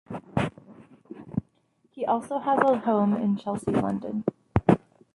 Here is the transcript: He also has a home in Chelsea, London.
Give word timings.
He 1.91 2.07
also 2.07 2.39
has 2.39 2.57
a 2.63 2.79
home 2.79 3.15
in 3.15 3.37
Chelsea, 3.37 3.69
London. 3.69 4.23